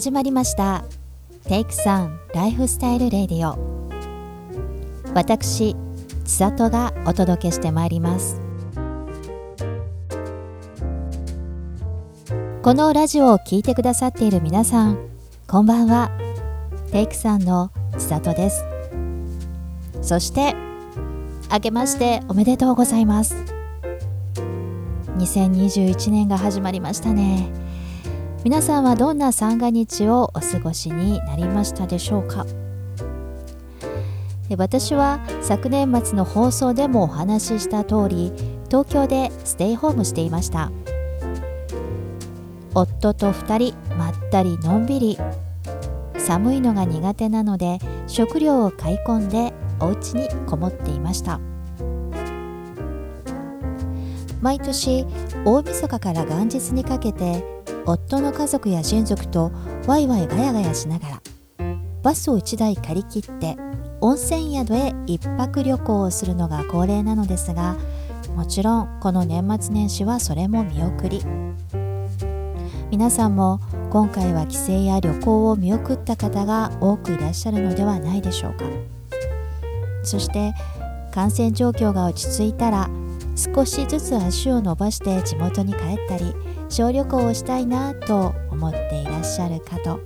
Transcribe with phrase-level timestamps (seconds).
[0.00, 0.82] 始まりました。
[1.44, 3.90] テイクさんライフスタイルレディオ。
[5.12, 5.76] 私
[6.24, 8.40] 千里がお届けしてまいります。
[12.62, 14.98] このラジオを聞いてくださっている皆さん
[15.46, 16.10] こんばんは。
[16.92, 18.64] テイクさんの千里です。
[20.00, 20.54] そして
[21.52, 23.36] 明けましておめでとうございます。
[25.18, 27.69] 2021年が始まりましたね。
[28.42, 32.46] 皆さんはどんな三が日をお過ごしになりましたでしょうか？
[34.56, 38.32] 私は昨年末の放送でもお話しした通り
[38.68, 40.72] 東京でステイホームしていました。
[42.74, 45.18] 夫と2人まったりのんびり。
[46.16, 51.40] 寒いのが苦手なので食料を買い込んでお家にこもっていました。
[54.40, 55.04] 毎年
[55.44, 57.59] 大晦日から元日にかけて
[57.92, 59.50] 夫の家族や親族と
[59.86, 61.22] ワイワイガヤガヤしながら
[62.02, 63.56] バスを1台借り切って
[64.00, 67.76] 温泉宿へ1泊旅行をするのが恒例なのですが
[68.36, 71.20] もちろんこの年末年始はそれも見送り。
[72.90, 78.64] 皆さんも今回は帰省や旅行を見送った方が多くいらっしゃるのではないでしょうか。
[80.02, 80.54] そして
[81.12, 82.88] 感染状況が落ち着いたら
[83.36, 86.34] 少しずつ足を伸ばして地元に帰ったり
[86.70, 90.00] 小旅行をしたいなと思っていらっしゃるかと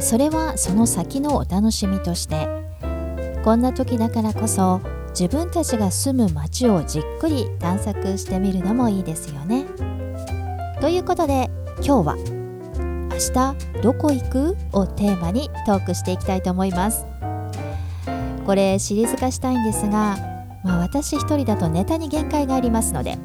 [0.00, 2.46] それはその先のお楽しみとして
[3.42, 4.80] こんな時だからこそ
[5.18, 9.64] 自分たちが住む街をじっくり探索してみるのもいいですよね。
[10.80, 12.16] ということで今日は
[13.08, 17.06] 「明日どこ行く?」をテーマにトークしていきたいと思います。
[18.44, 20.16] これシリーズ化したいんですが、
[20.62, 23.18] まあ、私一人だとネタに限界がありますので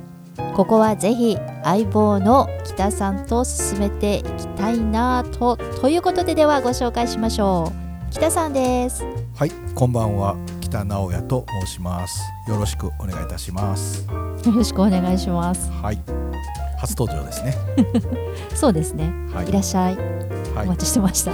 [0.56, 7.72] ここはぜひ相棒の北さんと進めていきたいなとということでではご紹介しましょ
[8.10, 8.12] う。
[8.12, 9.04] 北さんです。
[9.36, 10.36] はいこんばんは。
[10.62, 12.22] 北直也と申します。
[12.48, 14.08] よろしくお願いいたします。
[14.08, 15.70] よろしくお願いします。
[15.72, 16.00] はい。
[16.78, 17.56] 初登場ですね。
[18.56, 19.98] そうですね、はい、いらっしゃい、
[20.56, 21.32] はい、お待ちしてました。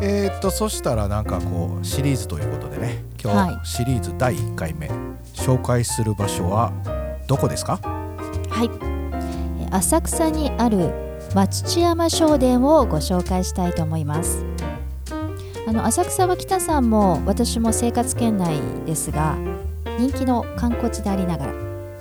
[0.00, 3.04] えー、っとそしたらなんかこうシリーズということでね。
[3.22, 4.90] 今日、シリーズ第1回目
[5.34, 6.72] 紹介する場所は
[7.28, 8.01] どこですか？
[8.62, 8.70] はい。
[9.74, 10.92] 浅草にある
[11.34, 14.44] 松千山商店をご紹介したいと思います。
[15.66, 19.36] あの浅草は北さんも私も生活圏内ですが
[19.98, 21.52] 人気の観光地でありながら、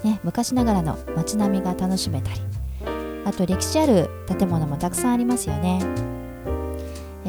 [0.03, 2.41] ね、昔ながらの街並みが楽しめたり
[3.23, 5.79] あと歴史ある建物もたくさんありますよね。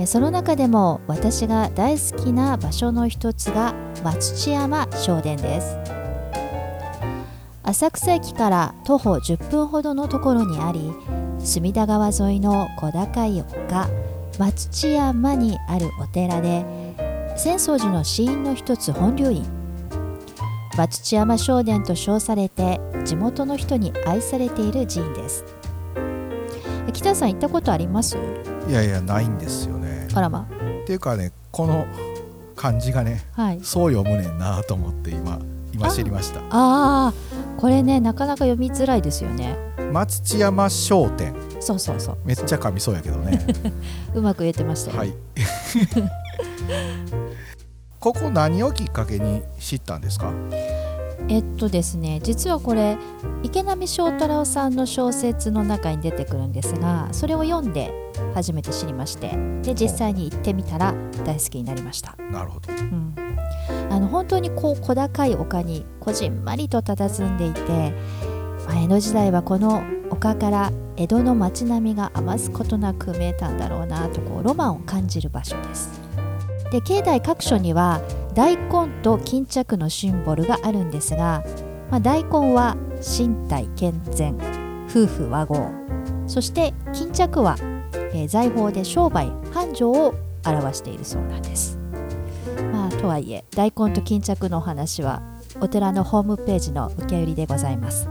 [0.06, 6.01] その中でも私が大好きな場所の一つが松千山商店です。
[7.64, 10.92] 浅草駅から徒歩10分ほどのところにあり
[11.38, 13.88] 隅田川沿いの小高い丘
[14.38, 16.64] 松千山にあるお寺で
[17.34, 19.46] 浅草寺の死因の一つ本流院。
[20.76, 25.44] 松千山正殿と称されて地元の人に愛されている寺院です。
[26.92, 28.16] 北さん行ったことあります？
[28.68, 30.08] いやいやないんですよね。
[30.14, 30.48] あらま。
[30.82, 31.86] っていうかねこの
[32.56, 35.38] 漢字がね、はい、そう読むねんなと思って今
[35.72, 36.40] 今知りました。
[36.40, 37.12] ああ
[37.58, 39.56] これねなかなか読みづらいですよね。
[39.92, 41.34] 松千山商店。
[41.60, 42.18] そうそうそう。
[42.24, 43.44] めっちゃ噛みそうやけどね。
[44.14, 44.98] うまく言えてましたよ。
[44.98, 45.14] はい。
[48.00, 50.32] ここ何をきっかけに知ったんですか？
[51.28, 52.98] えっとですね実はこれ
[53.42, 57.92] 池波正太郎さんの小説の中に出てくるんですがそれを読んで
[58.34, 60.94] 初めて知りましてで実際に行ってみたら
[61.24, 62.16] 大好きになりました。
[62.30, 63.14] なるほど、うん、
[63.90, 67.92] あの本当にこう小高い丘にこじんまりと佇んでいて、
[68.66, 76.00] まあ、江戸時代はこの丘から江戸の街並みが余すことなく見えたんだろうなとこうロマンを感じる場所です。
[76.70, 78.00] で境内各所には
[78.34, 81.44] 大根と巾着のシンボルがあるんですが、
[81.90, 84.36] まあ、大根は身体健全
[84.88, 85.70] 夫婦和合。
[86.26, 87.56] そして巾着は、
[88.12, 90.14] えー、財宝で商売繁盛を
[90.46, 91.78] 表しているそうなんです。
[92.72, 95.22] まあとはいえ大根と巾着のお話は
[95.60, 98.08] お寺のホームページの受け売りでございます。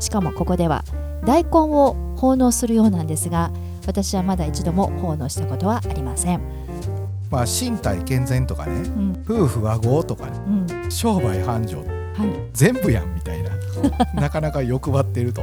[0.00, 0.84] しかもここでは
[1.24, 3.50] 大根を奉納するようなんですが
[3.86, 6.57] 私はまだ一度も奉納したことはありません。
[7.30, 10.32] まあ身体健全とかね、うん、夫婦和合とかね、
[10.82, 11.86] うん、商売繁盛、はい、
[12.52, 13.50] 全部やんみたいな
[14.20, 15.42] なかなか欲張ってると。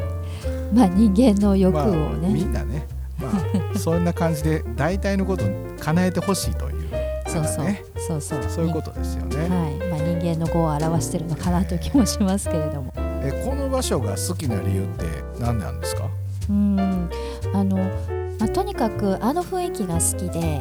[0.74, 2.88] まあ人間の欲をね、まあ、みんなね、
[3.22, 3.30] ま
[3.74, 5.46] あ、 そんな感じで大体のこと
[5.80, 6.90] 叶えてほしいという、
[7.28, 7.66] そうそう。
[8.08, 8.40] そうそう。
[8.50, 9.50] そういうことですよね、はい。
[9.90, 12.92] まあ、人間の語を表してるのかなという気もしますけれども。
[12.98, 15.06] えこの場所が好きな理由って
[15.40, 16.04] 何なんですか？
[16.50, 17.10] うん。
[17.54, 20.60] あのまあ、とにかくあの雰囲気が好きで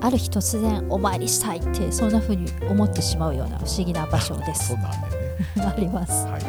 [0.00, 4.74] ある日突然お参りしたいってそんな風に思ってしまうような不思議な場所です。
[4.74, 4.82] ね、
[5.64, 6.26] あります。
[6.26, 6.42] はい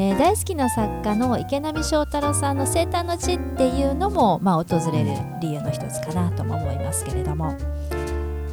[0.00, 5.10] えー、大好きな作家の池波正太郎さんの生誕の地っていうのも、まあ、訪れる
[5.40, 7.56] 理由の一つかなとも思いますけれども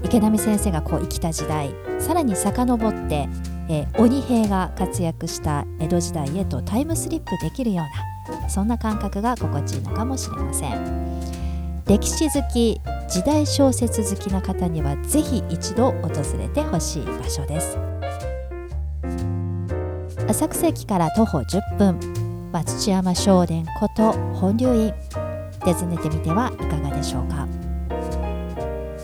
[0.03, 1.69] 池波先生がこう生きた時代
[1.99, 3.29] さらに遡って、
[3.69, 11.44] えー、鬼平が活躍した江戸時代へとタイムスリップできるようなそんな感覚が心地いいのかもしれません
[11.87, 17.77] 歴史好き時代小説好きな方にはぜひ一度訪れてほしい場所です。
[20.27, 22.25] 浅草駅から徒歩10分。
[22.51, 24.93] 松山正殿こと本流院。
[25.61, 27.47] 訪ねてみてはいかがでしょうか。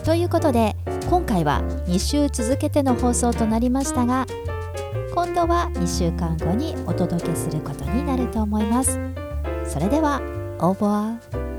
[0.03, 0.75] ということで
[1.07, 4.25] 今回は2週続けての放送となりましたが
[5.13, 8.99] 今度は2週間後にお届けすることになると思います。
[9.65, 10.19] それでは
[10.59, 11.50] オーバー